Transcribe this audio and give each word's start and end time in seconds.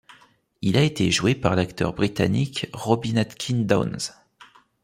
Il 0.63 0.77
a 0.77 0.81
été 0.81 1.11
joué 1.11 1.35
par 1.35 1.55
l'acteur 1.55 1.93
britannique 1.93 2.65
Robin 2.73 3.17
Atkin 3.17 3.65
Downes. 3.65 3.99